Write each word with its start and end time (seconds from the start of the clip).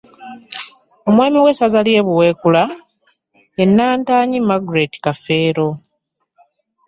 Omwami 1.07 1.37
w'essaza 1.45 1.79
ly'e 1.85 2.01
Buweekula, 2.07 2.63
ye 3.57 3.65
Nantaayi 3.67 4.39
Margaret 4.49 4.93
Kafeero 5.03 5.67